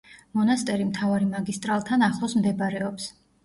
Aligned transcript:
მონასტერი 0.37 0.87
მთავარი 0.93 1.29
მაგისტრალთან 1.35 2.09
ახლოს 2.11 2.37
მდებარეობს. 2.41 3.11